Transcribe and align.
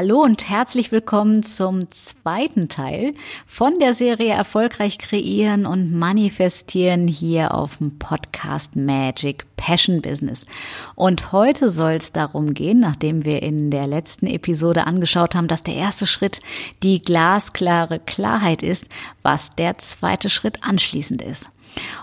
Hallo 0.00 0.22
und 0.22 0.48
herzlich 0.48 0.92
willkommen 0.92 1.42
zum 1.42 1.90
zweiten 1.90 2.68
Teil 2.68 3.14
von 3.44 3.80
der 3.80 3.94
Serie 3.94 4.32
Erfolgreich 4.32 4.96
kreieren 4.96 5.66
und 5.66 5.92
manifestieren 5.92 7.08
hier 7.08 7.52
auf 7.52 7.78
dem 7.78 7.98
Podcast 7.98 8.76
Magic 8.76 9.44
Passion 9.56 10.00
Business. 10.00 10.46
Und 10.94 11.32
heute 11.32 11.68
soll 11.68 11.94
es 11.94 12.12
darum 12.12 12.54
gehen, 12.54 12.78
nachdem 12.78 13.24
wir 13.24 13.42
in 13.42 13.72
der 13.72 13.88
letzten 13.88 14.28
Episode 14.28 14.86
angeschaut 14.86 15.34
haben, 15.34 15.48
dass 15.48 15.64
der 15.64 15.74
erste 15.74 16.06
Schritt 16.06 16.38
die 16.84 17.02
glasklare 17.02 17.98
Klarheit 17.98 18.62
ist, 18.62 18.86
was 19.22 19.50
der 19.56 19.78
zweite 19.78 20.30
Schritt 20.30 20.62
anschließend 20.62 21.22
ist. 21.22 21.50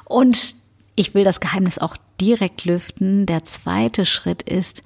Und 0.04 0.56
ich 0.98 1.14
will 1.14 1.24
das 1.24 1.40
Geheimnis 1.40 1.80
auch 1.80 1.96
direkt 2.20 2.66
lüften. 2.66 3.26
Der 3.26 3.46
zweite 3.46 4.04
Schritt 4.04 4.42
ist, 4.42 4.82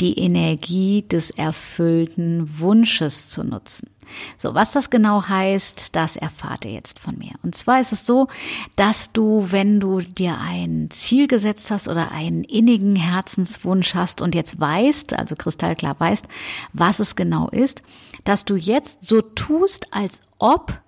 die 0.00 0.18
Energie 0.18 1.02
des 1.02 1.30
erfüllten 1.30 2.58
Wunsches 2.58 3.28
zu 3.28 3.44
nutzen. 3.44 3.88
So, 4.36 4.54
was 4.54 4.72
das 4.72 4.90
genau 4.90 5.26
heißt, 5.28 5.94
das 5.94 6.16
erfahrt 6.16 6.64
ihr 6.64 6.72
jetzt 6.72 6.98
von 6.98 7.18
mir. 7.18 7.32
Und 7.42 7.54
zwar 7.54 7.80
ist 7.80 7.92
es 7.92 8.04
so, 8.04 8.28
dass 8.76 9.12
du, 9.12 9.46
wenn 9.50 9.80
du 9.80 10.00
dir 10.00 10.38
ein 10.38 10.88
Ziel 10.90 11.28
gesetzt 11.28 11.70
hast 11.70 11.88
oder 11.88 12.10
einen 12.10 12.44
innigen 12.44 12.96
Herzenswunsch 12.96 13.94
hast 13.94 14.20
und 14.20 14.34
jetzt 14.34 14.58
weißt, 14.60 15.18
also 15.18 15.36
kristallklar 15.36 15.98
weißt, 15.98 16.26
was 16.72 17.00
es 17.00 17.16
genau 17.16 17.48
ist, 17.48 17.82
dass 18.24 18.44
du 18.44 18.56
jetzt 18.56 19.04
so 19.04 19.20
tust, 19.22 19.94
als 19.94 20.20
ob 20.38 20.80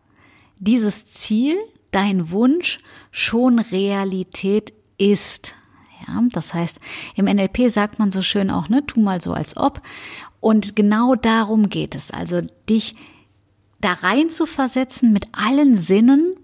dieses 0.59 1.06
Ziel, 1.06 1.59
dein 1.91 2.31
Wunsch 2.31 2.81
schon 3.12 3.59
Realität 3.59 4.73
ist. 4.98 5.55
Ja, 6.06 6.22
das 6.33 6.55
heißt, 6.55 6.78
im 7.14 7.27
NLP 7.27 7.70
sagt 7.70 7.98
man 7.98 8.12
so 8.12 8.22
schön 8.22 8.50
auch, 8.50 8.69
ne, 8.69 8.84
tu 8.86 9.00
mal 9.00 9.20
so 9.20 9.33
als 9.33 9.56
ob. 9.56 9.80
Und 10.41 10.77
genau 10.77 11.14
darum 11.14 11.69
geht 11.70 11.94
es. 11.94 12.10
Also 12.10 12.42
dich 12.69 12.94
da 13.80 13.92
rein 13.92 14.30
zu 14.30 14.47
versetzen 14.47 15.12
mit 15.12 15.27
allen 15.32 15.77
Sinnen, 15.77 16.36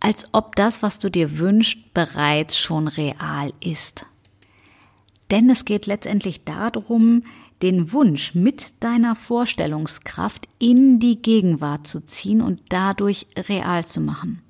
als 0.00 0.28
ob 0.32 0.56
das, 0.56 0.82
was 0.82 0.98
du 0.98 1.10
dir 1.10 1.38
wünschst, 1.38 1.92
bereits 1.94 2.58
schon 2.58 2.88
real 2.88 3.52
ist. 3.60 4.06
Denn 5.30 5.48
es 5.50 5.64
geht 5.64 5.86
letztendlich 5.86 6.44
darum, 6.44 7.22
den 7.62 7.92
Wunsch 7.92 8.34
mit 8.34 8.82
deiner 8.82 9.14
Vorstellungskraft 9.14 10.48
in 10.58 10.98
die 10.98 11.20
Gegenwart 11.20 11.86
zu 11.86 12.04
ziehen 12.04 12.40
und 12.40 12.60
dadurch 12.70 13.26
real 13.36 13.84
zu 13.84 14.00
machen. 14.00 14.42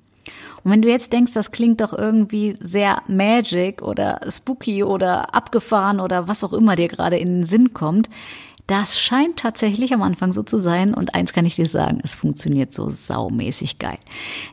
Und 0.63 0.71
wenn 0.71 0.81
du 0.81 0.89
jetzt 0.89 1.13
denkst, 1.13 1.33
das 1.33 1.51
klingt 1.51 1.81
doch 1.81 1.93
irgendwie 1.93 2.55
sehr 2.59 3.01
magic 3.07 3.81
oder 3.81 4.19
spooky 4.29 4.83
oder 4.83 5.33
abgefahren 5.33 5.99
oder 5.99 6.27
was 6.27 6.43
auch 6.43 6.53
immer 6.53 6.75
dir 6.75 6.87
gerade 6.87 7.17
in 7.17 7.39
den 7.39 7.45
Sinn 7.45 7.73
kommt, 7.73 8.09
das 8.67 8.99
scheint 8.99 9.37
tatsächlich 9.37 9.93
am 9.93 10.01
Anfang 10.01 10.33
so 10.33 10.43
zu 10.43 10.59
sein. 10.59 10.93
Und 10.93 11.13
eins 11.13 11.33
kann 11.33 11.45
ich 11.45 11.55
dir 11.55 11.65
sagen, 11.65 11.99
es 12.03 12.15
funktioniert 12.15 12.73
so 12.73 12.89
saumäßig 12.89 13.79
geil. 13.79 13.97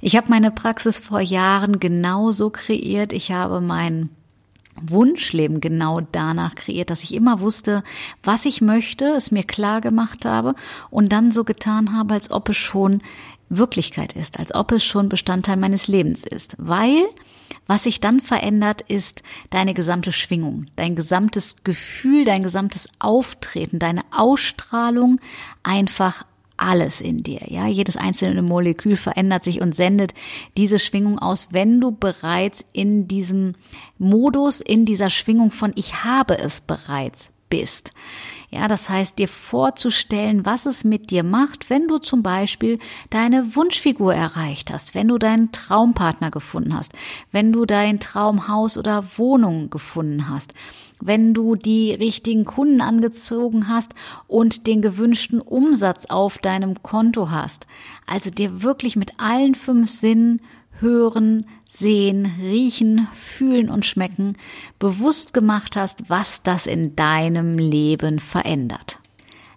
Ich 0.01 0.17
habe 0.17 0.31
meine 0.31 0.51
Praxis 0.51 0.99
vor 0.99 1.21
Jahren 1.21 1.79
genauso 1.79 2.51
kreiert. 2.51 3.13
Ich 3.13 3.31
habe 3.31 3.61
mein 3.61 4.09
Wunschleben 4.81 5.61
genau 5.61 6.01
danach 6.01 6.55
kreiert, 6.55 6.91
dass 6.91 7.03
ich 7.03 7.15
immer 7.15 7.41
wusste, 7.41 7.83
was 8.23 8.45
ich 8.45 8.61
möchte, 8.61 9.07
es 9.07 9.31
mir 9.31 9.43
klar 9.43 9.81
gemacht 9.81 10.25
habe 10.25 10.55
und 10.91 11.13
dann 11.13 11.33
so 11.33 11.45
getan 11.45 11.97
habe, 11.97 12.15
als 12.15 12.31
ob 12.31 12.49
es 12.49 12.57
schon 12.57 13.03
Wirklichkeit 13.49 14.15
ist, 14.15 14.39
als 14.39 14.55
ob 14.55 14.73
es 14.73 14.85
schon 14.85 15.09
Bestandteil 15.09 15.57
meines 15.57 15.89
Lebens 15.89 16.25
ist. 16.25 16.55
Weil 16.59 17.05
was 17.67 17.83
sich 17.83 18.01
dann 18.01 18.21
verändert, 18.21 18.81
ist 18.83 19.23
deine 19.51 19.75
gesamte 19.75 20.11
Schwingung, 20.11 20.67
dein 20.77 20.97
gesamtes 20.97 21.57
Gefühl, 21.65 22.25
dein 22.25 22.43
gesamtes 22.43 22.89
Auftreten, 22.99 23.79
deine 23.79 24.03
Ausstrahlung, 24.11 25.21
einfach 25.63 26.25
alles 26.57 27.01
in 27.01 27.23
dir. 27.23 27.43
Ja, 27.47 27.67
jedes 27.67 27.97
einzelne 27.97 28.43
Molekül 28.43 28.97
verändert 28.97 29.45
sich 29.45 29.61
und 29.61 29.75
sendet 29.75 30.13
diese 30.57 30.79
Schwingung 30.79 31.19
aus, 31.19 31.49
wenn 31.53 31.81
du 31.81 31.93
bereits 31.93 32.65
in 32.73 33.07
diesem 33.07 33.55
Modus, 33.99 34.61
in 34.61 34.85
dieser 34.85 35.11
Schwingung 35.11 35.51
von 35.51 35.73
ich 35.77 36.05
habe 36.05 36.39
es 36.39 36.61
bereits 36.61 37.31
bist. 37.49 37.93
Ja, 38.51 38.67
das 38.67 38.89
heißt, 38.89 39.19
dir 39.19 39.29
vorzustellen, 39.29 40.47
was 40.47 40.65
es 40.65 40.83
mit 40.83 41.11
dir 41.11 41.23
macht, 41.23 41.69
wenn 41.69 41.87
du 41.87 41.99
zum 41.99 42.23
Beispiel 42.23 42.79
deine 43.11 43.55
Wunschfigur 43.55 44.15
erreicht 44.15 44.73
hast, 44.73 44.95
wenn 44.95 45.09
du 45.09 45.19
deinen 45.19 45.53
Traumpartner 45.53 46.31
gefunden 46.31 46.75
hast, 46.75 46.93
wenn 47.31 47.53
du 47.53 47.67
dein 47.67 48.01
Traumhaus 48.01 48.79
oder 48.79 49.05
Wohnung 49.17 49.69
gefunden 49.69 50.31
hast, 50.31 50.55
wenn 50.99 51.35
du 51.35 51.57
die 51.57 51.93
richtigen 51.93 52.47
Kunden 52.47 52.81
angezogen 52.81 53.69
hast 53.69 53.93
und 54.27 54.67
den 54.67 54.81
gewünschten 54.81 55.43
Umsatz 55.43 56.07
auf 56.07 56.39
deinem 56.39 56.83
Konto 56.83 57.31
hast. 57.31 57.67
Also 58.07 58.31
dir 58.31 58.63
wirklich 58.63 58.97
mit 58.97 59.21
allen 59.21 59.55
fünf 59.55 59.91
Sinnen 59.91 60.41
hören, 60.81 61.47
sehen, 61.69 62.35
riechen, 62.41 63.07
fühlen 63.13 63.71
und 63.71 63.85
schmecken 63.85 64.37
bewusst 64.79 65.35
gemacht 65.35 65.77
hast, 65.77 66.09
was 66.09 66.43
das 66.43 66.67
in 66.67 66.97
deinem 66.97 67.59
Leben 67.59 68.19
verändert. 68.19 68.99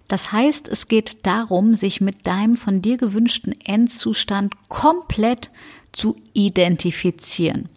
Das 0.09 0.33
heißt, 0.33 0.67
es 0.67 0.89
geht 0.89 1.25
darum, 1.25 1.73
sich 1.73 2.01
mit 2.01 2.27
deinem 2.27 2.57
von 2.57 2.81
dir 2.81 2.97
gewünschten 2.97 3.55
Endzustand 3.61 4.53
komplett 4.67 5.51
zu 5.93 6.17
identifizieren. 6.33 7.69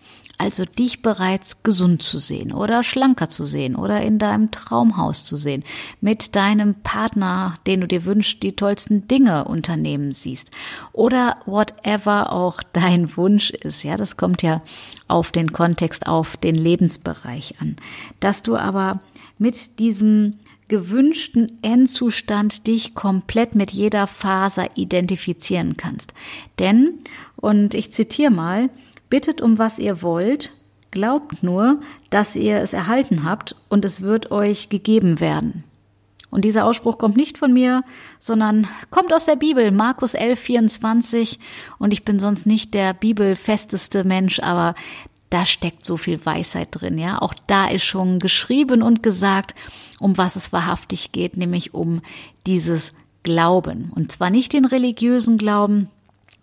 Also 0.44 0.66
dich 0.66 1.00
bereits 1.00 1.62
gesund 1.62 2.02
zu 2.02 2.18
sehen 2.18 2.52
oder 2.52 2.82
schlanker 2.82 3.30
zu 3.30 3.46
sehen 3.46 3.76
oder 3.76 4.02
in 4.02 4.18
deinem 4.18 4.50
Traumhaus 4.50 5.24
zu 5.24 5.36
sehen, 5.36 5.64
mit 6.02 6.36
deinem 6.36 6.74
Partner, 6.74 7.54
den 7.66 7.80
du 7.80 7.88
dir 7.88 8.04
wünschst, 8.04 8.42
die 8.42 8.54
tollsten 8.54 9.08
Dinge 9.08 9.46
unternehmen 9.46 10.12
siehst 10.12 10.50
oder 10.92 11.38
whatever 11.46 12.30
auch 12.30 12.62
dein 12.74 13.16
Wunsch 13.16 13.52
ist. 13.52 13.84
Ja, 13.84 13.96
das 13.96 14.18
kommt 14.18 14.42
ja 14.42 14.60
auf 15.08 15.32
den 15.32 15.50
Kontext, 15.50 16.06
auf 16.06 16.36
den 16.36 16.56
Lebensbereich 16.56 17.54
an. 17.62 17.76
Dass 18.20 18.42
du 18.42 18.56
aber 18.56 19.00
mit 19.38 19.78
diesem 19.78 20.36
gewünschten 20.68 21.58
Endzustand 21.62 22.66
dich 22.66 22.94
komplett 22.94 23.54
mit 23.54 23.70
jeder 23.70 24.06
Faser 24.06 24.76
identifizieren 24.76 25.78
kannst. 25.78 26.12
Denn, 26.58 26.98
und 27.36 27.72
ich 27.72 27.92
zitiere 27.92 28.30
mal, 28.30 28.68
Bittet 29.14 29.40
um 29.40 29.58
was 29.58 29.78
ihr 29.78 30.02
wollt, 30.02 30.50
glaubt 30.90 31.44
nur, 31.44 31.80
dass 32.10 32.34
ihr 32.34 32.56
es 32.56 32.72
erhalten 32.72 33.22
habt 33.22 33.54
und 33.68 33.84
es 33.84 34.02
wird 34.02 34.32
euch 34.32 34.70
gegeben 34.70 35.20
werden. 35.20 35.62
Und 36.32 36.44
dieser 36.44 36.64
Ausspruch 36.64 36.98
kommt 36.98 37.16
nicht 37.16 37.38
von 37.38 37.52
mir, 37.52 37.84
sondern 38.18 38.66
kommt 38.90 39.14
aus 39.14 39.26
der 39.26 39.36
Bibel, 39.36 39.70
Markus 39.70 40.14
11, 40.14 40.40
24. 40.40 41.38
Und 41.78 41.92
ich 41.92 42.04
bin 42.04 42.18
sonst 42.18 42.44
nicht 42.44 42.74
der 42.74 42.92
bibelfesteste 42.92 44.02
Mensch, 44.02 44.40
aber 44.40 44.74
da 45.30 45.46
steckt 45.46 45.84
so 45.84 45.96
viel 45.96 46.26
Weisheit 46.26 46.70
drin, 46.72 46.98
ja. 46.98 47.22
Auch 47.22 47.34
da 47.46 47.68
ist 47.68 47.84
schon 47.84 48.18
geschrieben 48.18 48.82
und 48.82 49.04
gesagt, 49.04 49.54
um 50.00 50.18
was 50.18 50.34
es 50.34 50.52
wahrhaftig 50.52 51.12
geht, 51.12 51.36
nämlich 51.36 51.72
um 51.72 52.02
dieses 52.46 52.92
Glauben. 53.22 53.92
Und 53.94 54.10
zwar 54.10 54.30
nicht 54.30 54.52
den 54.54 54.64
religiösen 54.64 55.38
Glauben, 55.38 55.88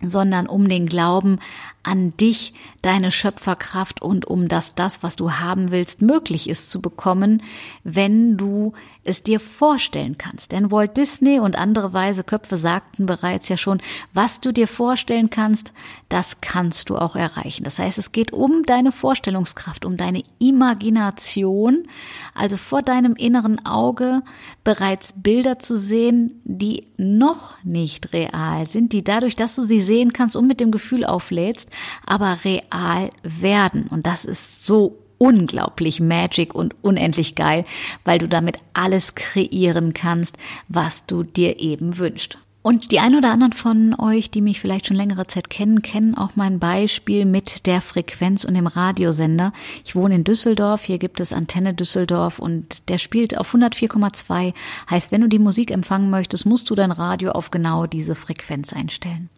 sondern 0.02 0.48
um 0.48 0.68
den 0.68 0.88
Glauben 0.88 1.40
an 1.84 2.16
dich, 2.18 2.54
deine 2.82 3.12
Schöpferkraft 3.12 4.02
und 4.02 4.26
um 4.26 4.48
dass 4.48 4.76
das, 4.76 5.04
was 5.04 5.16
du 5.16 5.34
haben 5.34 5.72
willst, 5.72 6.02
möglich 6.02 6.50
ist 6.50 6.70
zu 6.70 6.82
bekommen, 6.82 7.42
wenn 7.84 8.38
du 8.38 8.74
es 9.04 9.24
dir 9.24 9.40
vorstellen 9.40 10.18
kannst. 10.18 10.52
Denn 10.52 10.72
Walt 10.72 10.96
Disney 10.96 11.40
und 11.40 11.58
andere 11.58 11.92
weise 11.92 12.24
Köpfe 12.24 12.56
sagten 12.56 13.08
bereits 13.08 13.50
ja 13.50 13.58
schon, 13.58 13.82
was 14.14 14.42
du 14.42 14.52
dir 14.52 14.68
vorstellen 14.68 15.32
kannst, 15.32 15.74
das 16.08 16.42
kannst 16.42 16.90
du 16.90 16.98
auch 16.98 17.16
erreichen. 17.16 17.64
Das 17.64 17.80
heißt, 17.80 17.98
es 17.98 18.12
geht 18.12 18.32
um 18.32 18.64
deine 18.64 18.92
Vorstellungskraft, 18.92 19.86
um 19.86 19.98
deine 19.98 20.24
Imagination, 20.38 21.88
also 22.36 22.58
vor 22.58 22.84
deinem 22.84 23.16
inneren 23.16 23.66
Auge 23.66 24.22
bereits 24.64 25.14
Bilder 25.14 25.58
zu 25.58 25.78
sehen, 25.78 26.40
die 26.44 26.86
noch 26.98 27.56
nicht 27.64 28.14
real 28.14 28.68
sind, 28.68 28.94
die 28.94 29.04
dadurch, 29.04 29.36
dass 29.36 29.56
du 29.56 29.64
sie 29.64 29.80
sehen 29.80 30.14
kannst 30.14 30.36
und 30.36 30.48
mit 30.48 30.60
dem 30.60 30.70
Gefühl 30.70 31.06
auflädst, 31.06 31.71
aber 32.06 32.40
real 32.44 33.10
werden. 33.24 33.88
Und 33.88 34.08
das 34.08 34.26
ist 34.26 34.66
so 34.66 34.98
unglaublich 35.18 36.00
magic 36.00 36.56
und 36.56 36.74
unendlich 36.82 37.36
geil, 37.36 37.66
weil 38.04 38.18
du 38.18 38.28
damit 38.28 38.58
alles 38.74 39.14
kreieren 39.14 39.94
kannst, 39.94 40.36
was 40.68 41.06
du 41.06 41.22
dir 41.24 41.60
eben 41.60 41.98
wünschst. 42.00 42.40
Und 42.64 42.92
die 42.92 43.00
ein 43.00 43.16
oder 43.16 43.32
anderen 43.32 43.54
von 43.54 43.96
euch, 44.00 44.30
die 44.30 44.42
mich 44.42 44.60
vielleicht 44.60 44.86
schon 44.86 44.98
längere 44.98 45.26
Zeit 45.26 45.50
kennen, 45.50 45.82
kennen 45.82 46.16
auch 46.16 46.32
mein 46.36 46.60
Beispiel 46.60 47.26
mit 47.26 47.66
der 47.66 47.82
Frequenz 47.82 48.44
und 48.44 48.54
dem 48.54 48.68
Radiosender. 48.68 49.52
Ich 49.84 49.96
wohne 49.96 50.16
in 50.16 50.24
Düsseldorf, 50.24 50.84
hier 50.84 51.00
gibt 51.00 51.20
es 51.20 51.34
Antenne 51.34 51.74
Düsseldorf 51.74 52.38
und 52.38 52.88
der 52.90 53.00
spielt 53.00 53.36
auf 53.36 53.56
104,2. 53.56 54.54
Heißt, 54.90 55.12
wenn 55.12 55.22
du 55.22 55.28
die 55.28 55.40
Musik 55.40 55.72
empfangen 55.72 56.12
möchtest, 56.12 56.46
musst 56.46 56.70
du 56.70 56.76
dein 56.76 56.92
Radio 56.92 57.32
auf 57.32 57.50
genau 57.50 57.88
diese 57.88 58.14
Frequenz 58.14 58.74
einstellen. 58.74 59.30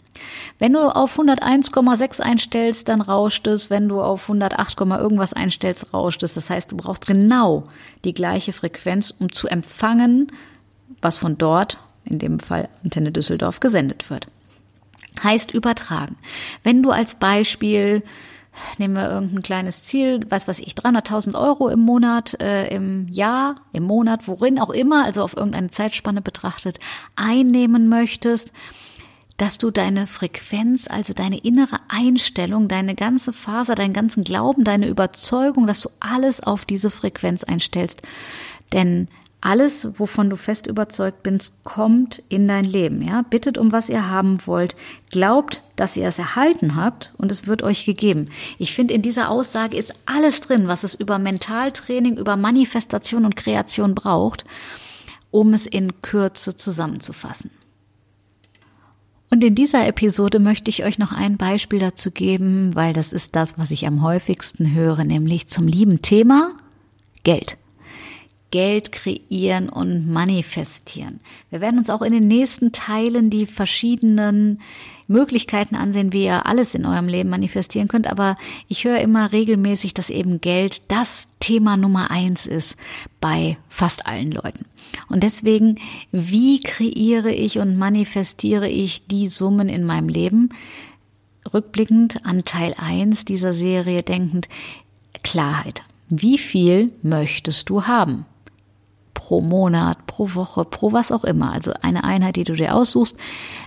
Wenn 0.59 0.73
du 0.73 0.95
auf 0.95 1.17
101,6 1.17 2.21
einstellst, 2.21 2.87
dann 2.87 3.01
rauscht 3.01 3.47
es. 3.47 3.69
Wenn 3.69 3.89
du 3.89 4.01
auf 4.01 4.23
108, 4.23 4.79
irgendwas 4.79 5.33
einstellst, 5.33 5.93
rauscht 5.93 6.23
es. 6.23 6.33
Das 6.35 6.49
heißt, 6.49 6.71
du 6.71 6.77
brauchst 6.77 7.07
genau 7.07 7.67
die 8.05 8.13
gleiche 8.13 8.53
Frequenz, 8.53 9.13
um 9.17 9.31
zu 9.31 9.47
empfangen, 9.47 10.31
was 11.01 11.17
von 11.17 11.37
dort 11.37 11.77
in 12.05 12.19
dem 12.19 12.39
Fall 12.39 12.69
Antenne 12.83 13.11
Düsseldorf, 13.11 13.59
gesendet 13.59 14.09
wird. 14.09 14.27
Heißt 15.23 15.51
übertragen. 15.51 16.17
Wenn 16.63 16.83
du 16.83 16.91
als 16.91 17.15
Beispiel 17.15 18.03
nehmen 18.77 18.95
wir 18.95 19.09
irgendein 19.09 19.41
kleines 19.41 19.83
Ziel, 19.83 20.19
was 20.29 20.47
weiß 20.47 20.59
ich, 20.59 20.73
300.000 20.73 21.39
Euro 21.39 21.69
im 21.69 21.79
Monat, 21.79 22.39
äh, 22.39 22.67
im 22.67 23.07
Jahr, 23.07 23.55
im 23.71 23.83
Monat, 23.83 24.27
worin 24.27 24.59
auch 24.59 24.69
immer, 24.69 25.05
also 25.05 25.23
auf 25.23 25.35
irgendeine 25.35 25.69
Zeitspanne 25.69 26.21
betrachtet, 26.21 26.79
einnehmen 27.15 27.89
möchtest, 27.89 28.53
dass 29.43 29.57
du 29.57 29.71
deine 29.71 30.07
Frequenz, 30.07 30.87
also 30.87 31.11
deine 31.11 31.37
innere 31.37 31.81
Einstellung, 31.89 32.69
deine 32.69 32.95
ganze 32.95 33.33
Faser, 33.33 33.75
deinen 33.75 33.91
ganzen 33.91 34.23
Glauben, 34.23 34.63
deine 34.63 34.87
Überzeugung, 34.87 35.67
dass 35.67 35.81
du 35.81 35.89
alles 35.99 36.39
auf 36.39 36.63
diese 36.63 36.89
Frequenz 36.89 37.43
einstellst. 37.43 38.03
Denn 38.71 39.09
alles, 39.41 39.99
wovon 39.99 40.29
du 40.29 40.37
fest 40.37 40.67
überzeugt 40.67 41.23
bist, 41.23 41.61
kommt 41.65 42.23
in 42.29 42.47
dein 42.47 42.63
Leben. 42.63 43.01
Ja, 43.01 43.21
bittet 43.21 43.57
um 43.57 43.73
was 43.73 43.89
ihr 43.89 44.09
haben 44.09 44.47
wollt, 44.47 44.77
glaubt, 45.11 45.61
dass 45.75 45.97
ihr 45.97 46.07
es 46.07 46.19
erhalten 46.19 46.77
habt 46.77 47.11
und 47.17 47.29
es 47.29 47.45
wird 47.45 47.63
euch 47.63 47.83
gegeben. 47.83 48.29
Ich 48.59 48.73
finde, 48.73 48.93
in 48.93 49.01
dieser 49.01 49.29
Aussage 49.29 49.75
ist 49.75 49.93
alles 50.05 50.39
drin, 50.39 50.69
was 50.69 50.85
es 50.85 50.95
über 50.95 51.19
Mentaltraining, 51.19 52.15
über 52.15 52.37
Manifestation 52.37 53.25
und 53.25 53.35
Kreation 53.35 53.93
braucht, 53.93 54.45
um 55.31 55.53
es 55.53 55.67
in 55.67 56.01
Kürze 56.01 56.55
zusammenzufassen. 56.55 57.51
Und 59.33 59.43
in 59.43 59.55
dieser 59.55 59.87
Episode 59.87 60.37
möchte 60.37 60.69
ich 60.69 60.83
euch 60.83 60.99
noch 60.99 61.11
ein 61.11 61.37
Beispiel 61.37 61.79
dazu 61.79 62.11
geben, 62.11 62.75
weil 62.75 62.93
das 62.93 63.11
ist 63.11 63.35
das, 63.35 63.57
was 63.57 63.71
ich 63.71 63.87
am 63.87 64.03
häufigsten 64.03 64.75
höre, 64.75 65.05
nämlich 65.05 65.47
zum 65.47 65.65
lieben 65.65 66.03
Thema 66.03 66.55
Geld. 67.23 67.57
Geld 68.53 68.91
kreieren 68.91 69.67
und 69.67 70.07
manifestieren. 70.07 71.21
Wir 71.49 71.59
werden 71.59 71.79
uns 71.79 71.89
auch 71.89 72.03
in 72.03 72.13
den 72.13 72.27
nächsten 72.27 72.71
Teilen 72.71 73.31
die 73.31 73.47
verschiedenen 73.47 74.61
Möglichkeiten 75.07 75.73
ansehen, 75.75 76.13
wie 76.13 76.25
ihr 76.25 76.45
alles 76.45 76.75
in 76.75 76.85
eurem 76.85 77.07
Leben 77.07 77.31
manifestieren 77.31 77.87
könnt. 77.87 78.05
Aber 78.05 78.37
ich 78.67 78.83
höre 78.83 78.99
immer 78.99 79.31
regelmäßig, 79.31 79.95
dass 79.95 80.11
eben 80.11 80.39
Geld 80.39 80.83
das 80.87 81.29
Thema 81.39 81.77
Nummer 81.77 82.11
eins 82.11 82.45
ist 82.45 82.75
bei 83.19 83.57
fast 83.69 84.05
allen 84.05 84.29
Leuten. 84.29 84.65
Und 85.09 85.23
deswegen, 85.23 85.79
wie 86.11 86.61
kreiere 86.61 87.31
ich 87.31 87.57
und 87.57 87.75
manifestiere 87.75 88.69
ich 88.69 89.07
die 89.07 89.29
Summen 89.29 89.67
in 89.67 89.83
meinem 89.83 90.09
Leben? 90.09 90.49
Rückblickend 91.51 92.23
an 92.23 92.45
Teil 92.45 92.75
eins 92.77 93.25
dieser 93.25 93.53
Serie 93.53 94.03
denkend, 94.03 94.47
Klarheit. 95.23 95.83
Wie 96.07 96.37
viel 96.37 96.91
möchtest 97.01 97.71
du 97.71 97.87
haben? 97.87 98.27
Pro 99.23 99.39
Monat, 99.39 100.05
pro 100.05 100.35
Woche, 100.35 100.65
pro 100.65 100.91
was 100.91 101.13
auch 101.13 101.23
immer. 101.23 101.53
Also 101.53 101.71
eine 101.81 102.03
Einheit, 102.03 102.35
die 102.35 102.43
du 102.43 102.55
dir 102.55 102.75
aussuchst. 102.75 103.15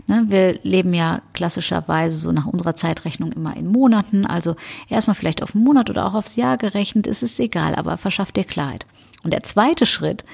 Ne, 0.06 0.26
wir 0.28 0.58
leben 0.64 0.92
ja 0.92 1.22
klassischerweise 1.32 2.18
so 2.18 2.30
nach 2.30 2.44
unserer 2.44 2.76
Zeitrechnung 2.76 3.32
immer 3.32 3.56
in 3.56 3.66
Monaten. 3.66 4.26
Also 4.26 4.56
erstmal 4.90 5.14
vielleicht 5.14 5.42
auf 5.42 5.54
einen 5.54 5.64
Monat 5.64 5.88
oder 5.88 6.04
auch 6.06 6.12
aufs 6.12 6.36
Jahr 6.36 6.58
gerechnet, 6.58 7.06
ist 7.06 7.22
es 7.22 7.38
egal, 7.38 7.74
aber 7.74 7.96
verschaff 7.96 8.32
dir 8.32 8.44
Klarheit. 8.44 8.86
Und 9.22 9.32
der 9.32 9.44
zweite 9.44 9.86
Schritt 9.86 10.24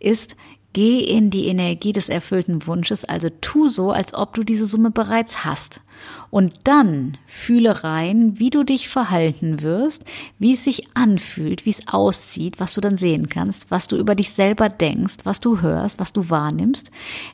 ist, 0.00 0.34
Geh 0.74 1.00
in 1.00 1.28
die 1.28 1.48
Energie 1.48 1.92
des 1.92 2.08
erfüllten 2.08 2.66
Wunsches, 2.66 3.04
also 3.04 3.28
tu 3.42 3.68
so, 3.68 3.90
als 3.90 4.14
ob 4.14 4.32
du 4.32 4.42
diese 4.42 4.64
Summe 4.64 4.90
bereits 4.90 5.44
hast. 5.44 5.82
Und 6.30 6.52
dann 6.64 7.18
fühle 7.26 7.84
rein, 7.84 8.38
wie 8.38 8.50
du 8.50 8.64
dich 8.64 8.88
verhalten 8.88 9.62
wirst, 9.62 10.04
wie 10.38 10.54
es 10.54 10.64
sich 10.64 10.88
anfühlt, 10.94 11.66
wie 11.66 11.70
es 11.70 11.88
aussieht, 11.88 12.58
was 12.58 12.74
du 12.74 12.80
dann 12.80 12.96
sehen 12.96 13.28
kannst, 13.28 13.70
was 13.70 13.88
du 13.88 13.96
über 13.96 14.14
dich 14.14 14.30
selber 14.30 14.68
denkst, 14.68 15.18
was 15.24 15.40
du 15.40 15.60
hörst, 15.60 16.00
was 16.00 16.12
du 16.12 16.30
wahrnimmst, 16.30 16.90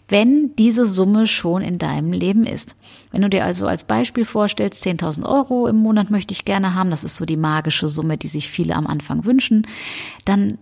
wenn 0.09 0.55
diese 0.57 0.87
Summe 0.87 1.27
schon 1.27 1.63
in 1.63 1.79
deinem 1.79 2.13
Leben 2.13 2.45
ist. 2.45 2.77
Wenn 3.11 3.23
du 3.23 3.31
dir 3.31 3.45
also 3.45 3.67
als 3.67 3.85
Beispiel 3.85 4.25
vorstellst, 4.25 4.85
10.000 4.85 5.25
Euro 5.25 5.67
im 5.67 5.77
Monat 5.77 6.11
möchte 6.11 6.33
ich 6.33 6.45
gerne 6.45 6.75
haben, 6.75 6.91
das 6.91 7.05
ist 7.05 7.17
so 7.17 7.25
die 7.25 7.37
magische 7.37 7.89
Summe, 7.89 8.17
die 8.17 8.29
sich 8.29 8.49
viele 8.49 8.75
am 8.75 8.87
Anfang 8.87 9.25
wünschen, 9.25 9.67
dann 10.25 10.59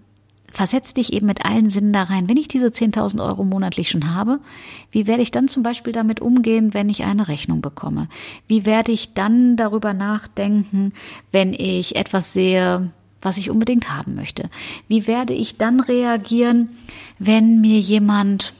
versetz 0.56 0.94
dich 0.94 1.12
eben 1.12 1.26
mit 1.26 1.44
allen 1.44 1.68
Sinnen 1.68 1.92
da 1.92 2.04
rein. 2.04 2.30
Wenn 2.30 2.38
ich 2.38 2.48
diese 2.48 2.68
10.000 2.68 3.22
Euro 3.22 3.44
monatlich 3.44 3.90
schon 3.90 4.14
habe, 4.14 4.40
wie 4.90 5.06
werde 5.06 5.20
ich 5.20 5.30
dann 5.30 5.48
zum 5.48 5.62
Beispiel 5.62 5.92
damit 5.92 6.20
umgehen, 6.20 6.72
wenn 6.72 6.88
ich 6.88 7.04
eine 7.04 7.28
Rechnung 7.28 7.60
bekomme? 7.60 8.08
Wie 8.48 8.64
werde 8.64 8.90
ich 8.90 9.12
dann 9.12 9.56
darüber 9.56 9.92
nachdenken, 9.92 10.94
wenn 11.30 11.52
ich 11.52 11.96
etwas 11.96 12.32
sehe, 12.32 12.90
was 13.20 13.36
ich 13.36 13.50
unbedingt 13.50 13.92
haben 13.92 14.14
möchte? 14.14 14.48
Wie 14.88 15.06
werde 15.06 15.34
ich 15.34 15.58
dann 15.58 15.78
reagieren, 15.78 16.70
wenn 17.18 17.60
mir 17.60 17.78
jemand 17.78 18.54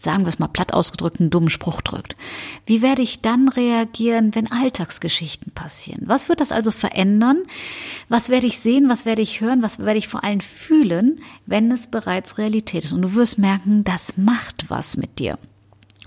sagen 0.00 0.24
wir 0.24 0.28
es 0.28 0.38
mal 0.38 0.48
platt 0.48 0.72
ausgedrückt, 0.72 1.20
einen 1.20 1.30
dummen 1.30 1.50
Spruch 1.50 1.82
drückt. 1.82 2.16
Wie 2.64 2.80
werde 2.80 3.02
ich 3.02 3.20
dann 3.20 3.48
reagieren, 3.48 4.34
wenn 4.34 4.50
Alltagsgeschichten 4.50 5.52
passieren? 5.52 6.02
Was 6.06 6.28
wird 6.28 6.40
das 6.40 6.52
also 6.52 6.70
verändern? 6.70 7.42
Was 8.08 8.30
werde 8.30 8.46
ich 8.46 8.58
sehen? 8.58 8.88
Was 8.88 9.04
werde 9.04 9.22
ich 9.22 9.40
hören? 9.40 9.62
Was 9.62 9.78
werde 9.78 9.98
ich 9.98 10.08
vor 10.08 10.24
allem 10.24 10.40
fühlen, 10.40 11.20
wenn 11.44 11.70
es 11.70 11.88
bereits 11.88 12.38
Realität 12.38 12.84
ist? 12.84 12.92
Und 12.92 13.02
du 13.02 13.14
wirst 13.14 13.38
merken, 13.38 13.84
das 13.84 14.16
macht 14.16 14.70
was 14.70 14.96
mit 14.96 15.18
dir. 15.18 15.38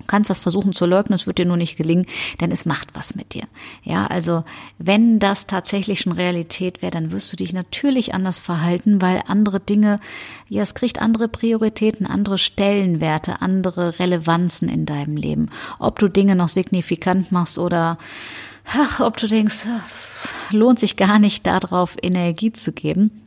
Du 0.03 0.07
kannst 0.07 0.29
das 0.29 0.39
versuchen 0.39 0.73
zu 0.73 0.85
leugnen, 0.85 1.15
es 1.15 1.27
wird 1.27 1.38
dir 1.38 1.45
nur 1.45 1.55
nicht 1.55 1.77
gelingen, 1.77 2.05
denn 2.41 2.51
es 2.51 2.65
macht 2.65 2.89
was 2.94 3.15
mit 3.15 3.33
dir. 3.33 3.44
Ja, 3.83 4.05
also 4.05 4.44
wenn 4.77 5.19
das 5.19 5.47
tatsächlich 5.47 6.01
schon 6.01 6.11
Realität 6.11 6.81
wäre, 6.81 6.91
dann 6.91 7.11
wirst 7.11 7.31
du 7.31 7.38
dich 7.38 7.53
natürlich 7.53 8.13
anders 8.13 8.41
verhalten, 8.41 9.01
weil 9.01 9.23
andere 9.27 9.61
Dinge, 9.61 10.01
ja, 10.50 10.61
es 10.61 10.75
kriegt 10.75 11.01
andere 11.01 11.29
Prioritäten, 11.29 12.05
andere 12.05 12.38
Stellenwerte, 12.38 13.41
andere 13.41 13.97
Relevanzen 13.97 14.67
in 14.67 14.85
deinem 14.85 15.15
Leben. 15.15 15.50
Ob 15.79 15.99
du 15.99 16.09
Dinge 16.09 16.35
noch 16.35 16.49
signifikant 16.49 17.31
machst 17.31 17.57
oder 17.57 17.97
ach, 18.66 18.99
ob 18.99 19.16
du 19.16 19.28
denkst, 19.28 19.66
lohnt 20.51 20.80
sich 20.80 20.97
gar 20.97 21.18
nicht 21.18 21.47
darauf 21.47 21.95
Energie 22.01 22.51
zu 22.51 22.73
geben. 22.73 23.23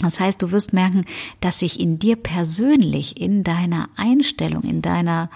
Das 0.00 0.20
heißt, 0.20 0.42
du 0.42 0.52
wirst 0.52 0.72
merken, 0.72 1.06
dass 1.40 1.60
sich 1.60 1.80
in 1.80 1.98
dir 1.98 2.16
persönlich, 2.16 3.18
in 3.18 3.42
deiner 3.44 3.88
Einstellung, 3.96 4.62
in 4.62 4.82
deiner 4.82 5.30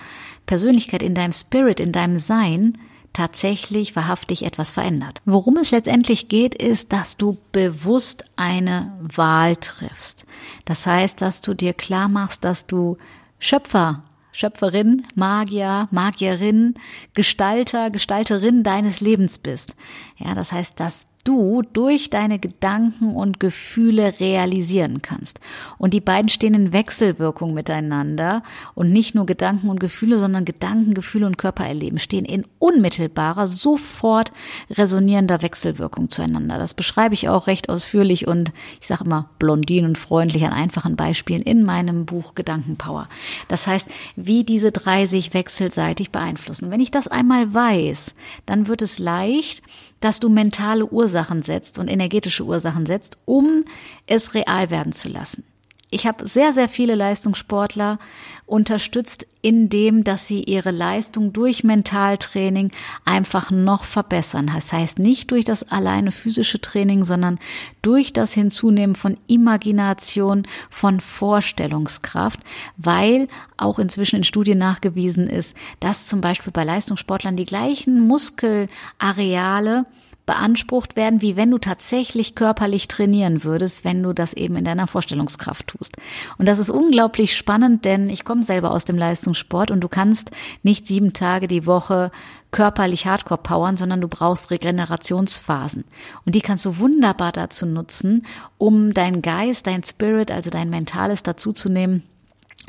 Persönlichkeit, 0.51 1.05
in 1.05 1.15
deinem 1.15 1.31
Spirit, 1.31 1.79
in 1.79 1.93
deinem 1.93 2.19
Sein 2.19 2.77
tatsächlich 3.13 3.95
wahrhaftig 3.95 4.45
etwas 4.45 4.73
verändert. 4.73 5.23
Worum 5.25 5.57
es 5.59 5.71
letztendlich 5.71 6.27
geht, 6.29 6.57
ist, 6.57 6.93
dass 6.93 7.17
du 7.17 7.39
bewusst 7.53 8.25
eine 8.35 8.93
Wahl 9.01 9.55
triffst. 9.55 10.27
Das 10.65 10.89
heißt, 10.89 11.23
dass 11.23 11.41
du 11.41 11.55
dir 11.55 11.73
klar 11.73 12.09
machst, 12.09 12.43
dass 12.43 12.67
du 12.67 12.99
Schöpfer, 13.39 14.03
Schöpferin, 14.33 15.07
Magier, 15.15 15.87
Magierin, 15.93 16.75
Gestalter, 17.15 17.91
Gestalterin 17.91 18.65
deines 18.65 19.01
Lebens 19.01 19.39
bist. 19.39 19.77
Ja, 20.19 20.35
das 20.35 20.51
heißt, 20.51 20.81
dass 20.81 21.07
du 21.25 21.63
durch 21.73 22.09
deine 22.09 22.39
Gedanken 22.39 23.15
und 23.15 23.41
Gefühle 23.41 24.19
realisieren 24.21 25.03
kannst. 25.03 25.39
Und 25.77 25.93
die 25.93 26.01
beiden 26.01 26.31
stehen 26.31 26.55
in 26.55 26.73
Wechselwirkung 26.73 27.53
miteinander 27.53 28.43
und 28.75 28.91
nicht 28.91 29.15
nur 29.15 29.27
Gedanken 29.27 29.69
und 29.69 29.81
Gefühle, 29.81 30.19
sondern 30.19 30.45
Gedanken, 30.45 30.95
Gefühle 30.95 31.27
und 31.27 31.37
Körpererleben 31.37 31.99
stehen 31.99 32.25
in 32.25 32.47
unmittelbarer, 32.59 33.47
sofort 33.47 34.33
resonierender 34.71 35.43
Wechselwirkung 35.43 36.09
zueinander. 36.09 36.59
Das 36.59 36.73
beschreibe 36.73 37.15
ich 37.15 37.29
auch 37.29 37.47
recht 37.47 37.69
ausführlich 37.69 38.27
und 38.27 38.53
ich 38.81 38.87
sage 38.87 39.05
immer 39.05 39.29
blondin 39.39 39.85
und 39.85 39.99
freundlich 39.99 40.45
an 40.45 40.53
einfachen 40.53 40.97
Beispielen 40.97 41.43
in 41.43 41.65
meinem 41.65 42.07
Buch 42.07 42.35
Gedankenpower. 42.35 43.09
Das 43.49 43.67
heißt, 43.67 43.91
wie 44.17 44.45
diese 44.45 44.73
drei 44.73 45.05
sich 45.05 45.35
wechselseitig 45.35 46.11
beeinflussen. 46.11 46.71
Wenn 46.71 46.81
ich 46.81 46.91
das 46.91 47.09
einmal 47.09 47.53
weiß, 47.53 48.15
dann 48.47 48.69
wird 48.69 48.81
es 48.81 48.99
leicht, 48.99 49.63
dass 50.01 50.19
du 50.19 50.31
mentale 50.31 50.87
Ursachen 50.87 51.10
setzt 51.43 51.79
und 51.79 51.89
energetische 51.89 52.45
Ursachen 52.45 52.87
setzt, 52.87 53.19
um 53.25 53.65
es 54.07 54.35
real 54.35 54.71
werden 54.71 54.93
zu 54.93 55.09
lassen. 55.09 55.45
Ich 55.93 56.07
habe 56.07 56.29
sehr, 56.29 56.53
sehr 56.53 56.69
viele 56.69 56.95
Leistungssportler 56.95 57.99
unterstützt, 58.47 59.27
indem, 59.43 60.05
dass 60.05 60.29
sie 60.29 60.45
ihre 60.45 60.71
Leistung 60.71 61.33
durch 61.33 61.65
Mentaltraining 61.65 62.71
einfach 63.05 63.51
noch 63.51 63.83
verbessern. 63.83 64.51
Das 64.55 64.73
heißt 64.73 65.01
nicht 65.01 65.33
durch 65.33 65.45
das 65.45 65.69
alleine 65.69 66.13
physische 66.13 66.61
Training, 66.61 67.05
sondern 67.05 67.41
durch 67.83 68.13
das 68.13 68.33
Hinzunehmen 68.33 68.95
von 68.95 69.17
Imagination, 69.27 70.47
von 70.69 71.01
Vorstellungskraft, 71.01 72.39
weil 72.77 73.27
auch 73.57 73.81
inzwischen 73.81 74.17
in 74.17 74.25
Studien 74.25 74.59
nachgewiesen 74.59 75.27
ist, 75.29 75.57
dass 75.81 76.07
zum 76.07 76.21
Beispiel 76.21 76.53
bei 76.53 76.63
Leistungssportlern 76.63 77.37
die 77.37 77.47
gleichen 77.47 78.07
Muskelareale 78.07 79.87
beansprucht 80.31 80.95
werden, 80.95 81.23
wie 81.23 81.35
wenn 81.35 81.51
du 81.51 81.59
tatsächlich 81.59 82.37
körperlich 82.37 82.87
trainieren 82.87 83.43
würdest, 83.43 83.85
wenn 83.85 84.01
du 84.01 84.13
das 84.13 84.33
eben 84.33 84.55
in 84.55 84.65
deiner 84.65 84.87
Vorstellungskraft 84.87 85.67
tust. 85.67 85.97
Und 86.39 86.47
das 86.47 86.61
ist 86.61 86.71
unglaublich 86.71 87.37
spannend, 87.37 87.85
denn 87.85 88.09
ich 88.09 88.25
komme 88.25 88.45
selber 88.45 88.71
aus 88.71 88.85
dem 88.85 88.97
Leistungssport 88.97 89.73
und 89.73 89.81
du 89.81 89.89
kannst 89.89 90.31
nicht 90.63 90.87
sieben 90.87 91.13
Tage 91.15 91.49
die 91.49 91.67
Woche 91.67 92.13
körperlich 92.53 93.07
Hardcore 93.07 93.43
powern, 93.43 93.77
sondern 93.77 94.01
du 94.01 94.07
brauchst 94.07 94.53
Regenerationsphasen. 94.53 95.83
Und 96.25 96.37
die 96.37 96.43
kannst 96.43 96.65
du 96.65 96.79
wunderbar 96.79 97.33
dazu 97.33 97.67
nutzen, 97.67 98.25
um 98.57 98.95
deinen 98.95 99.23
Geist, 99.23 99.67
dein 99.67 99.83
Spirit, 99.83 100.31
also 100.31 100.49
dein 100.49 100.71
Mentales 100.71 101.25
dazuzunehmen, 101.25 102.05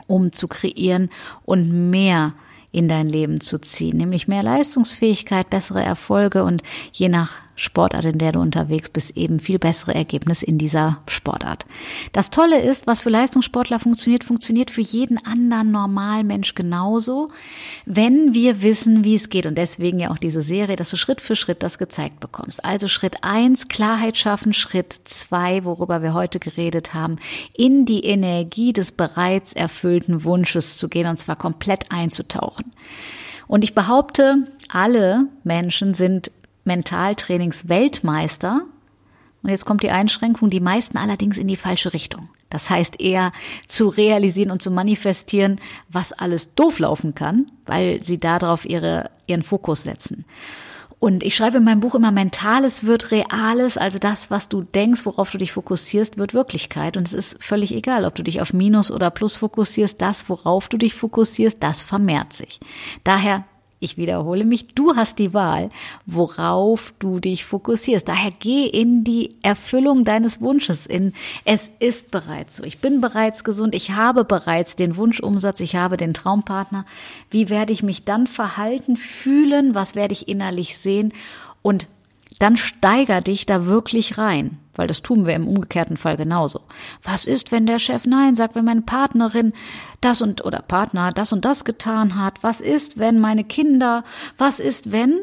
um 0.08 0.32
zu 0.32 0.48
kreieren 0.48 1.12
und 1.46 1.92
mehr 1.92 2.34
in 2.72 2.88
dein 2.88 3.08
Leben 3.08 3.42
zu 3.42 3.60
ziehen, 3.60 3.98
nämlich 3.98 4.28
mehr 4.28 4.44
Leistungsfähigkeit, 4.44 5.50
bessere 5.50 5.84
Erfolge 5.84 6.44
und 6.44 6.64
je 6.94 7.10
nach 7.10 7.34
Sportart, 7.62 8.06
in 8.06 8.18
der 8.18 8.32
du 8.32 8.40
unterwegs 8.40 8.90
bist, 8.90 9.16
eben 9.16 9.40
viel 9.40 9.60
bessere 9.60 9.94
Ergebnisse 9.94 10.46
in 10.46 10.58
dieser 10.58 11.00
Sportart. 11.08 11.66
Das 12.12 12.32
Tolle 12.32 12.60
ist, 12.60 12.88
was 12.88 13.02
für 13.02 13.10
Leistungssportler 13.10 13.80
funktioniert, 13.80 14.24
funktioniert 14.24 14.72
für 14.72 14.82
jeden 14.82 15.24
anderen 15.24 15.72
Normalmensch 15.72 16.56
genauso, 16.56 17.30
wenn 17.86 18.34
wir 18.34 18.64
wissen, 18.64 19.04
wie 19.04 19.16
es 19.16 19.30
geht. 19.30 19.46
Und 19.46 19.58
deswegen 19.58 20.00
ja 20.00 20.10
auch 20.10 20.18
diese 20.18 20.42
Serie, 20.42 20.76
dass 20.76 20.90
du 20.90 20.98
Schritt 20.98 21.22
für 21.22 21.36
Schritt 21.36 21.62
das 21.62 21.78
gezeigt 21.78 22.20
bekommst. 22.20 22.66
Also 22.66 22.88
Schritt 22.88 23.24
eins 23.24 23.68
Klarheit 23.68 24.18
schaffen, 24.18 24.54
Schritt 24.54 24.94
zwei 25.06 25.64
worüber 25.64 26.02
wir 26.02 26.14
heute 26.14 26.40
geredet 26.40 26.94
haben, 26.96 27.18
in 27.56 27.86
die 27.86 28.06
Energie 28.06 28.74
des 28.74 28.92
bereits 28.92 29.54
erfüllten 29.54 30.24
Wunsches 30.24 30.78
zu 30.78 30.90
gehen 30.90 31.08
und 31.08 31.18
zwar 31.18 31.36
komplett 31.36 31.92
einzutauchen. 31.92 32.74
Und 33.48 33.64
ich 33.64 33.76
behaupte, 33.76 34.48
alle 34.70 35.28
Menschen 35.44 35.94
sind 35.94 36.32
Mentaltrainingsweltmeister. 36.64 38.62
Und 39.44 39.50
jetzt 39.50 39.66
kommt 39.66 39.84
die 39.84 39.92
Einschränkung, 39.92 40.50
die 40.50 40.60
meisten 40.60 40.98
allerdings 40.98 41.38
in 41.38 41.48
die 41.48 41.56
falsche 41.56 41.94
Richtung. 41.94 42.30
Das 42.50 42.70
heißt 42.70 43.00
eher 43.00 43.32
zu 43.66 43.88
realisieren 43.88 44.52
und 44.52 44.62
zu 44.62 44.70
manifestieren, 44.70 45.60
was 45.90 46.14
alles 46.14 46.54
doof 46.54 46.80
laufen 46.80 47.16
kann, 47.16 47.48
weil 47.66 48.04
sie 48.04 48.20
darauf 48.20 48.66
ihre, 48.66 49.10
ihren 49.26 49.42
Fokus 49.42 49.84
setzen. 49.84 50.26
Und 51.00 51.24
ich 51.24 51.36
schreibe 51.36 51.58
in 51.58 51.64
meinem 51.64 51.80
Buch 51.80 51.96
immer, 51.96 52.12
Mentales 52.12 52.86
wird 52.86 53.10
Reales, 53.10 53.76
also 53.76 53.98
das, 53.98 54.30
was 54.30 54.50
du 54.50 54.62
denkst, 54.62 55.04
worauf 55.08 55.32
du 55.32 55.40
dich 55.40 55.52
fokussierst, 55.52 56.20
wird 56.20 56.36
Wirklichkeit. 56.36 56.96
Und 56.96 57.08
es 57.08 57.14
ist 57.14 57.44
völlig 57.44 57.74
egal, 57.74 58.06
ob 58.06 58.14
du 58.14 58.22
dich 58.22 58.40
auf 58.40 58.54
Minus 58.54 58.92
oder 58.92 59.10
Plus 59.10 59.36
fokussierst, 59.36 60.00
das, 60.00 60.30
worauf 60.30 60.70
du 60.70 60.78
dich 60.78 60.94
fokussierst, 60.94 61.58
das 61.64 61.82
vermehrt 61.82 62.34
sich. 62.34 62.60
Daher 63.04 63.46
ich 63.82 63.98
wiederhole 63.98 64.46
mich, 64.46 64.68
du 64.76 64.96
hast 64.96 65.18
die 65.18 65.34
Wahl, 65.34 65.70
worauf 66.06 66.94
du 67.00 67.20
dich 67.20 67.44
fokussierst. 67.46 68.08
Daher 68.08 68.32
geh 68.40 68.68
in 68.68 69.04
die 69.04 69.36
Erfüllung 69.42 70.06
deines 70.06 70.40
Wunsches, 70.40 70.86
in 70.86 71.14
es 71.46 71.72
ist 71.80 72.12
bereits 72.12 72.58
so. 72.58 72.64
Ich 72.64 72.78
bin 72.78 73.02
bereits 73.02 73.44
gesund, 73.44 73.74
ich 73.74 73.92
habe 73.92 74.24
bereits 74.24 74.76
den 74.76 74.96
Wunschumsatz, 74.98 75.60
ich 75.62 75.76
habe 75.76 75.98
den 75.98 76.14
Traumpartner. 76.14 76.86
Wie 77.32 77.50
werde 77.50 77.74
ich 77.74 77.82
mich 77.82 78.06
dann 78.06 78.28
verhalten, 78.28 78.96
fühlen, 78.96 79.74
was 79.74 79.96
werde 79.96 80.14
ich 80.14 80.28
innerlich 80.28 80.78
sehen 80.78 81.12
und 81.64 81.88
dann 82.40 82.58
steiger 82.58 83.22
dich 83.22 83.46
da 83.46 83.66
wirklich 83.66 84.18
rein, 84.18 84.58
weil 84.76 84.88
das 84.88 85.02
tun 85.02 85.26
wir 85.26 85.36
im 85.36 85.48
umgekehrten 85.48 85.98
Fall 85.98 86.18
genauso. 86.18 86.62
Was 87.04 87.26
ist, 87.26 87.52
wenn 87.52 87.66
der 87.66 87.80
Chef 87.80 88.06
Nein 88.06 88.36
sagt, 88.36 88.56
wenn 88.56 88.66
meine 88.66 88.82
Partnerin 88.82 89.54
das 90.02 90.22
und 90.22 90.44
oder 90.44 90.62
Partner 90.62 91.12
das 91.12 91.34
und 91.34 91.46
das 91.46 91.66
getan 91.66 92.18
hat? 92.18 92.42
Was 92.42 92.62
ist, 92.62 92.98
wenn 92.98 93.20
meine 93.20 93.44
Kinder? 93.44 94.04
Was 94.38 94.60
ist, 94.60 94.92
wenn? 94.92 95.20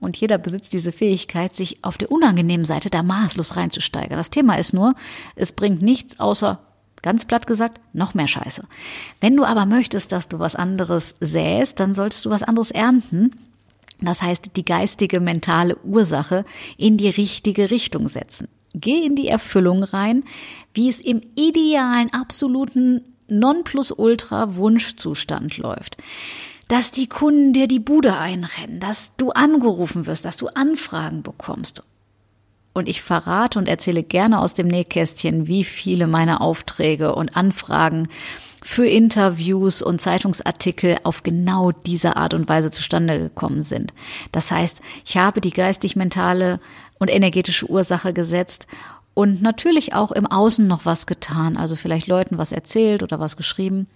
Und 0.00 0.16
jeder 0.16 0.38
besitzt 0.38 0.72
diese 0.72 0.92
Fähigkeit, 0.92 1.54
sich 1.56 1.82
auf 1.82 1.98
der 1.98 2.12
unangenehmen 2.12 2.64
Seite 2.64 2.88
da 2.88 3.02
maßlos 3.02 3.56
reinzusteigern. 3.56 4.16
Das 4.18 4.30
Thema 4.30 4.58
ist 4.58 4.72
nur, 4.72 4.94
es 5.34 5.52
bringt 5.52 5.82
nichts 5.82 6.20
außer 6.20 6.60
Ganz 7.02 7.24
platt 7.24 7.46
gesagt, 7.46 7.80
noch 7.92 8.14
mehr 8.14 8.28
Scheiße. 8.28 8.64
Wenn 9.20 9.36
du 9.36 9.44
aber 9.44 9.66
möchtest, 9.66 10.12
dass 10.12 10.28
du 10.28 10.38
was 10.38 10.56
anderes 10.56 11.14
säst, 11.20 11.80
dann 11.80 11.94
solltest 11.94 12.24
du 12.24 12.30
was 12.30 12.42
anderes 12.42 12.70
ernten. 12.70 13.30
Das 14.00 14.22
heißt, 14.22 14.56
die 14.56 14.64
geistige, 14.64 15.20
mentale 15.20 15.76
Ursache 15.84 16.44
in 16.76 16.96
die 16.96 17.08
richtige 17.08 17.70
Richtung 17.70 18.08
setzen. 18.08 18.48
Geh 18.74 19.04
in 19.04 19.16
die 19.16 19.28
Erfüllung 19.28 19.82
rein, 19.82 20.24
wie 20.72 20.88
es 20.88 21.00
im 21.00 21.20
idealen, 21.34 22.12
absoluten 22.12 23.02
Nonplusultra-Wunschzustand 23.28 25.58
läuft. 25.58 25.96
Dass 26.68 26.90
die 26.90 27.08
Kunden 27.08 27.54
dir 27.54 27.66
die 27.66 27.80
Bude 27.80 28.18
einrennen, 28.18 28.78
dass 28.78 29.12
du 29.16 29.30
angerufen 29.30 30.06
wirst, 30.06 30.24
dass 30.24 30.36
du 30.36 30.48
Anfragen 30.48 31.22
bekommst. 31.22 31.82
Und 32.78 32.88
ich 32.88 33.02
verrate 33.02 33.58
und 33.58 33.68
erzähle 33.68 34.04
gerne 34.04 34.40
aus 34.40 34.54
dem 34.54 34.68
Nähkästchen, 34.68 35.48
wie 35.48 35.64
viele 35.64 36.06
meiner 36.06 36.40
Aufträge 36.40 37.12
und 37.12 37.36
Anfragen 37.36 38.06
für 38.62 38.86
Interviews 38.86 39.82
und 39.82 40.00
Zeitungsartikel 40.00 40.96
auf 41.02 41.24
genau 41.24 41.72
diese 41.72 42.16
Art 42.16 42.34
und 42.34 42.48
Weise 42.48 42.70
zustande 42.70 43.18
gekommen 43.18 43.62
sind. 43.62 43.92
Das 44.30 44.52
heißt, 44.52 44.80
ich 45.04 45.16
habe 45.16 45.40
die 45.40 45.50
geistig-mentale 45.50 46.60
und 47.00 47.08
energetische 47.08 47.68
Ursache 47.68 48.12
gesetzt 48.12 48.68
und 49.18 49.42
natürlich 49.42 49.94
auch 49.94 50.12
im 50.12 50.26
Außen 50.26 50.64
noch 50.64 50.84
was 50.84 51.08
getan, 51.08 51.56
also 51.56 51.74
vielleicht 51.74 52.06
Leuten 52.06 52.38
was 52.38 52.52
erzählt 52.52 53.02
oder 53.02 53.18
was 53.18 53.36
geschrieben. 53.36 53.88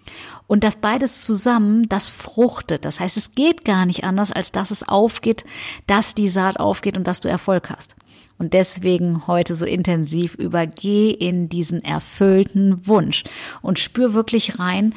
Und 0.48 0.64
das 0.64 0.78
beides 0.78 1.24
zusammen, 1.24 1.88
das 1.88 2.08
fruchtet. 2.08 2.84
Das 2.84 2.98
heißt, 2.98 3.16
es 3.16 3.30
geht 3.30 3.64
gar 3.64 3.86
nicht 3.86 4.02
anders, 4.02 4.32
als 4.32 4.50
dass 4.50 4.72
es 4.72 4.82
aufgeht, 4.88 5.44
dass 5.86 6.16
die 6.16 6.28
Saat 6.28 6.58
aufgeht 6.58 6.96
und 6.96 7.06
dass 7.06 7.20
du 7.20 7.28
Erfolg 7.28 7.70
hast. 7.70 7.94
Und 8.42 8.54
deswegen 8.54 9.28
heute 9.28 9.54
so 9.54 9.64
intensiv 9.64 10.34
übergeh 10.34 11.12
in 11.12 11.48
diesen 11.48 11.84
erfüllten 11.84 12.88
Wunsch 12.88 13.22
und 13.60 13.78
spür 13.78 14.14
wirklich 14.14 14.58
rein, 14.58 14.96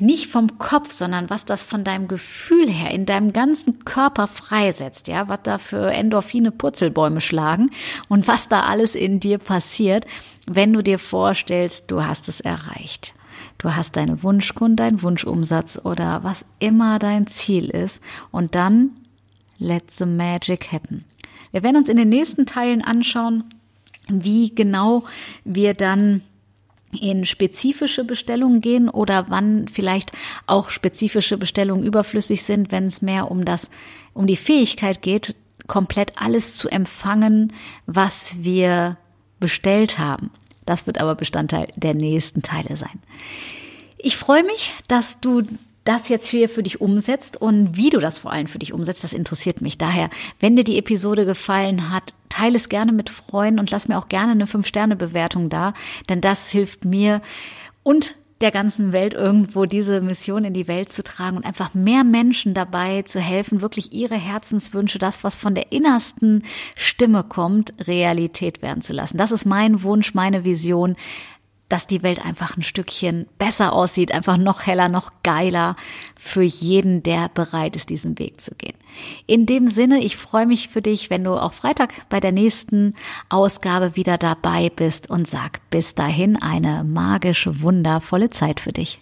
nicht 0.00 0.28
vom 0.28 0.56
Kopf, 0.56 0.90
sondern 0.90 1.28
was 1.28 1.44
das 1.44 1.64
von 1.64 1.84
deinem 1.84 2.08
Gefühl 2.08 2.66
her 2.66 2.90
in 2.90 3.04
deinem 3.04 3.34
ganzen 3.34 3.84
Körper 3.84 4.26
freisetzt, 4.26 5.08
ja, 5.08 5.28
was 5.28 5.40
da 5.42 5.58
für 5.58 5.92
Endorphine 5.92 6.50
Purzelbäume 6.50 7.20
schlagen 7.20 7.70
und 8.08 8.26
was 8.28 8.48
da 8.48 8.62
alles 8.62 8.94
in 8.94 9.20
dir 9.20 9.36
passiert, 9.36 10.06
wenn 10.46 10.72
du 10.72 10.82
dir 10.82 10.98
vorstellst, 10.98 11.90
du 11.90 12.02
hast 12.02 12.30
es 12.30 12.40
erreicht. 12.40 13.12
Du 13.58 13.76
hast 13.76 13.96
deine 13.96 14.22
Wunschkunden, 14.22 14.76
deinen 14.76 15.02
Wunschumsatz 15.02 15.78
oder 15.84 16.24
was 16.24 16.46
immer 16.60 16.98
dein 16.98 17.26
Ziel 17.26 17.68
ist 17.68 18.02
und 18.30 18.54
dann 18.54 18.92
let 19.58 19.90
the 19.90 20.06
magic 20.06 20.72
happen. 20.72 21.04
Wir 21.52 21.62
werden 21.62 21.76
uns 21.76 21.88
in 21.88 21.96
den 21.96 22.08
nächsten 22.08 22.46
Teilen 22.46 22.82
anschauen, 22.82 23.44
wie 24.08 24.54
genau 24.54 25.04
wir 25.44 25.74
dann 25.74 26.22
in 26.98 27.26
spezifische 27.26 28.04
Bestellungen 28.04 28.60
gehen 28.60 28.88
oder 28.88 29.26
wann 29.28 29.68
vielleicht 29.68 30.12
auch 30.46 30.70
spezifische 30.70 31.36
Bestellungen 31.36 31.84
überflüssig 31.84 32.42
sind, 32.42 32.72
wenn 32.72 32.86
es 32.86 33.02
mehr 33.02 33.30
um 33.30 33.44
das, 33.44 33.68
um 34.14 34.26
die 34.26 34.36
Fähigkeit 34.36 35.02
geht, 35.02 35.34
komplett 35.66 36.12
alles 36.16 36.56
zu 36.56 36.68
empfangen, 36.68 37.52
was 37.86 38.38
wir 38.40 38.96
bestellt 39.38 39.98
haben. 39.98 40.30
Das 40.64 40.86
wird 40.86 41.00
aber 41.00 41.14
Bestandteil 41.14 41.68
der 41.76 41.94
nächsten 41.94 42.42
Teile 42.42 42.76
sein. 42.76 43.00
Ich 43.98 44.16
freue 44.16 44.44
mich, 44.44 44.72
dass 44.86 45.20
du 45.20 45.42
das 45.88 46.10
jetzt 46.10 46.28
hier 46.28 46.48
für 46.48 46.62
dich 46.62 46.80
umsetzt 46.80 47.40
und 47.40 47.76
wie 47.76 47.88
du 47.88 47.98
das 47.98 48.18
vor 48.18 48.30
allem 48.30 48.46
für 48.46 48.58
dich 48.58 48.74
umsetzt, 48.74 49.04
das 49.04 49.14
interessiert 49.14 49.62
mich. 49.62 49.78
Daher, 49.78 50.10
wenn 50.38 50.54
dir 50.54 50.64
die 50.64 50.78
Episode 50.78 51.24
gefallen 51.24 51.90
hat, 51.90 52.12
teile 52.28 52.56
es 52.56 52.68
gerne 52.68 52.92
mit 52.92 53.08
Freunden 53.08 53.58
und 53.58 53.70
lass 53.70 53.88
mir 53.88 53.98
auch 53.98 54.08
gerne 54.08 54.32
eine 54.32 54.44
5-Sterne-Bewertung 54.44 55.48
da, 55.48 55.72
denn 56.10 56.20
das 56.20 56.50
hilft 56.50 56.84
mir 56.84 57.22
und 57.82 58.16
der 58.42 58.50
ganzen 58.50 58.92
Welt 58.92 59.14
irgendwo 59.14 59.64
diese 59.64 60.00
Mission 60.00 60.44
in 60.44 60.54
die 60.54 60.68
Welt 60.68 60.90
zu 60.90 61.02
tragen 61.02 61.38
und 61.38 61.46
einfach 61.46 61.74
mehr 61.74 62.04
Menschen 62.04 62.54
dabei 62.54 63.02
zu 63.02 63.18
helfen, 63.18 63.62
wirklich 63.62 63.92
ihre 63.92 64.14
Herzenswünsche, 64.14 64.98
das, 64.98 65.24
was 65.24 65.34
von 65.34 65.54
der 65.54 65.72
innersten 65.72 66.44
Stimme 66.76 67.24
kommt, 67.24 67.72
Realität 67.80 68.62
werden 68.62 68.82
zu 68.82 68.92
lassen. 68.92 69.16
Das 69.16 69.32
ist 69.32 69.44
mein 69.44 69.82
Wunsch, 69.82 70.14
meine 70.14 70.44
Vision, 70.44 70.96
dass 71.68 71.86
die 71.86 72.02
Welt 72.02 72.24
einfach 72.24 72.56
ein 72.56 72.62
Stückchen 72.62 73.26
besser 73.38 73.72
aussieht, 73.72 74.12
einfach 74.12 74.36
noch 74.36 74.66
heller, 74.66 74.88
noch 74.88 75.12
geiler 75.22 75.76
für 76.16 76.42
jeden, 76.42 77.02
der 77.02 77.28
bereit 77.28 77.76
ist, 77.76 77.90
diesen 77.90 78.18
Weg 78.18 78.40
zu 78.40 78.54
gehen. 78.54 78.76
In 79.26 79.46
dem 79.46 79.68
Sinne, 79.68 79.98
ich 80.00 80.16
freue 80.16 80.46
mich 80.46 80.68
für 80.68 80.82
dich, 80.82 81.10
wenn 81.10 81.24
du 81.24 81.32
auch 81.34 81.52
Freitag 81.52 82.08
bei 82.08 82.20
der 82.20 82.32
nächsten 82.32 82.94
Ausgabe 83.28 83.96
wieder 83.96 84.18
dabei 84.18 84.70
bist 84.70 85.10
und 85.10 85.28
sag 85.28 85.60
bis 85.70 85.94
dahin 85.94 86.40
eine 86.40 86.84
magische, 86.84 87.60
wundervolle 87.60 88.30
Zeit 88.30 88.60
für 88.60 88.72
dich. 88.72 89.00